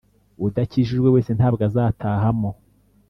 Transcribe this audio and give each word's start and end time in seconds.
udakijijwe 0.45 1.07
wese 1.15 1.31
ntabwo 1.37 1.61
azatahamo, 1.69 2.51